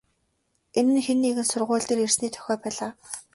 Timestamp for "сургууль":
1.51-1.87